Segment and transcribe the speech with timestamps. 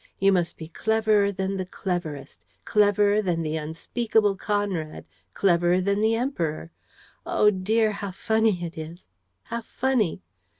[0.17, 6.15] You must be cleverer than the cleverest, cleverer than the unspeakable Conrad, cleverer than the
[6.15, 6.71] Emperor!
[7.23, 9.05] Oh, dear, how funny it is,
[9.43, 10.23] how funny!